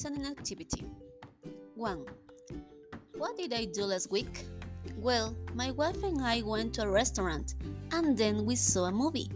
listening 0.00 0.26
activity. 0.26 0.82
1. 1.74 2.06
What 3.18 3.36
did 3.36 3.52
I 3.52 3.66
do 3.66 3.84
last 3.84 4.10
week? 4.10 4.46
Well, 4.96 5.36
my 5.54 5.72
wife 5.72 6.02
and 6.02 6.22
I 6.22 6.40
went 6.40 6.72
to 6.76 6.84
a 6.84 6.88
restaurant 6.88 7.54
and 7.92 8.16
then 8.16 8.46
we 8.46 8.56
saw 8.56 8.84
a 8.84 8.90
movie. 8.90 9.30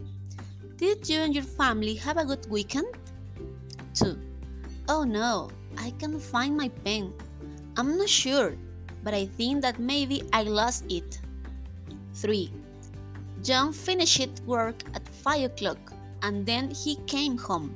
Did 0.77 1.07
you 1.07 1.19
and 1.19 1.35
your 1.35 1.43
family 1.43 1.93
have 1.95 2.17
a 2.17 2.25
good 2.25 2.49
weekend? 2.49 2.87
2. 3.93 4.17
Oh 4.89 5.03
no, 5.03 5.51
I 5.77 5.91
can't 5.99 6.19
find 6.19 6.57
my 6.57 6.69
pen. 6.83 7.13
I'm 7.77 7.95
not 7.95 8.09
sure, 8.09 8.57
but 9.03 9.13
I 9.13 9.27
think 9.27 9.61
that 9.61 9.77
maybe 9.77 10.23
I 10.33 10.41
lost 10.43 10.85
it. 10.89 11.19
3. 12.15 12.51
John 13.43 13.71
finished 13.71 14.41
work 14.47 14.81
at 14.95 15.07
5 15.07 15.43
o'clock 15.43 15.93
and 16.23 16.43
then 16.43 16.71
he 16.71 16.95
came 17.05 17.37
home. 17.37 17.71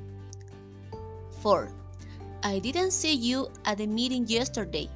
4. 1.40 1.70
I 2.42 2.58
didn't 2.58 2.92
see 2.92 3.14
you 3.14 3.50
at 3.64 3.78
the 3.78 3.86
meeting 3.86 4.26
yesterday. 4.26 4.88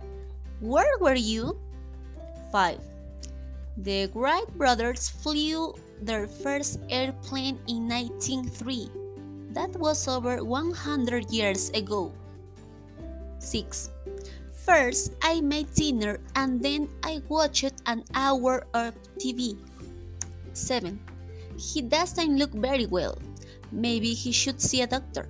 Where 0.60 0.98
were 0.98 1.14
you? 1.14 1.58
5. 2.50 2.80
The 3.78 4.08
Wright 4.14 4.48
brothers 4.56 5.10
flew 5.10 5.74
their 6.00 6.26
first 6.26 6.80
airplane 6.88 7.58
in 7.68 7.88
1903. 7.88 8.88
That 9.50 9.76
was 9.76 10.08
over 10.08 10.42
100 10.42 11.30
years 11.30 11.70
ago. 11.70 12.12
6. 13.40 13.90
First, 14.64 15.12
I 15.20 15.42
made 15.42 15.72
dinner 15.74 16.20
and 16.36 16.62
then 16.62 16.88
I 17.02 17.20
watched 17.28 17.76
an 17.84 18.04
hour 18.14 18.66
of 18.72 18.94
TV. 19.18 19.58
7. 20.54 20.98
He 21.58 21.82
doesn't 21.82 22.38
look 22.38 22.52
very 22.52 22.86
well. 22.86 23.18
Maybe 23.70 24.14
he 24.14 24.32
should 24.32 24.60
see 24.60 24.80
a 24.80 24.86
doctor. 24.86 25.28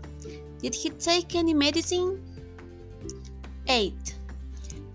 Did 0.64 0.74
he 0.74 0.88
take 0.88 1.34
any 1.34 1.52
medicine? 1.52 2.24
8. 3.68 3.92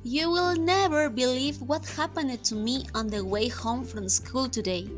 You 0.02 0.32
will 0.32 0.56
never 0.56 1.12
believe 1.12 1.62
what 1.62 1.86
happened 1.90 2.44
to 2.46 2.56
me 2.56 2.88
on 2.96 3.06
the 3.06 3.24
way 3.24 3.50
home 3.50 3.86
from 3.86 4.10
school 4.10 4.50
today. 4.50 4.90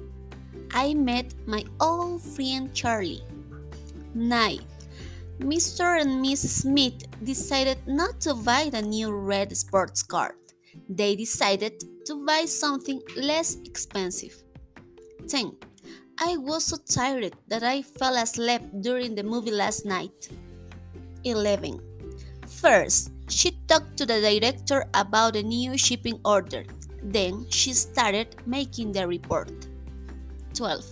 I 0.71 0.93
met 0.93 1.33
my 1.45 1.65
old 1.81 2.21
friend 2.21 2.73
Charlie. 2.73 3.21
9. 4.15 4.59
Mr. 5.39 5.99
and 5.99 6.21
Miss 6.21 6.39
Smith 6.49 7.03
decided 7.21 7.85
not 7.85 8.21
to 8.21 8.33
buy 8.33 8.69
the 8.69 8.81
new 8.81 9.11
red 9.11 9.51
sports 9.57 10.01
car. 10.01 10.35
They 10.87 11.17
decided 11.17 11.83
to 12.05 12.25
buy 12.25 12.45
something 12.45 13.01
less 13.17 13.57
expensive. 13.65 14.41
10. 15.27 15.51
I 16.17 16.37
was 16.37 16.63
so 16.63 16.77
tired 16.77 17.33
that 17.49 17.61
I 17.61 17.81
fell 17.81 18.15
asleep 18.15 18.61
during 18.79 19.15
the 19.15 19.23
movie 19.23 19.51
last 19.51 19.85
night. 19.85 20.29
11. 21.23 21.79
First, 22.47 23.11
she 23.27 23.51
talked 23.67 23.97
to 23.97 24.05
the 24.05 24.21
director 24.21 24.85
about 24.93 25.35
a 25.35 25.43
new 25.43 25.77
shipping 25.77 26.19
order. 26.25 26.63
Then 27.03 27.45
she 27.49 27.73
started 27.73 28.35
making 28.45 28.91
the 28.91 29.07
report. 29.07 29.51
12. 30.53 30.85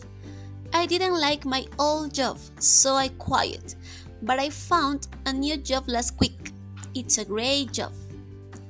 I 0.73 0.85
didn't 0.85 1.19
like 1.19 1.45
my 1.45 1.65
old 1.77 2.13
job, 2.13 2.37
so 2.59 2.95
I 2.95 3.09
quit. 3.09 3.75
But 4.21 4.39
I 4.39 4.49
found 4.49 5.07
a 5.25 5.33
new 5.33 5.57
job 5.57 5.87
last 5.87 6.19
week. 6.19 6.51
It's 6.95 7.17
a 7.17 7.25
great 7.25 7.73
job. 7.73 7.91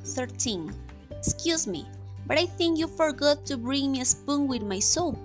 13. 0.03 0.73
Excuse 1.11 1.67
me, 1.67 1.85
but 2.27 2.37
I 2.37 2.45
think 2.45 2.77
you 2.77 2.87
forgot 2.87 3.45
to 3.47 3.57
bring 3.57 3.91
me 3.91 4.01
a 4.01 4.05
spoon 4.05 4.47
with 4.47 4.63
my 4.63 4.79
soap. 4.79 5.17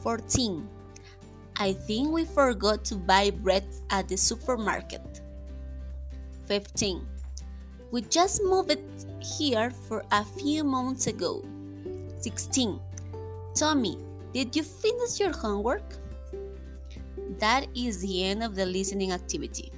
14. 0.00 0.68
I 1.56 1.72
think 1.72 2.10
we 2.10 2.24
forgot 2.24 2.84
to 2.86 2.96
buy 2.96 3.30
bread 3.30 3.64
at 3.90 4.08
the 4.08 4.16
supermarket. 4.16 5.11
15. 6.52 7.00
We 7.92 8.02
just 8.02 8.42
moved 8.44 8.76
here 9.38 9.70
for 9.70 10.04
a 10.12 10.22
few 10.22 10.64
months 10.64 11.06
ago. 11.06 11.42
16. 12.20 12.78
Tommy, 13.54 13.96
did 14.34 14.54
you 14.54 14.62
finish 14.62 15.18
your 15.18 15.32
homework? 15.32 15.94
That 17.38 17.68
is 17.74 18.02
the 18.02 18.24
end 18.24 18.42
of 18.42 18.54
the 18.54 18.66
listening 18.66 19.12
activity. 19.12 19.72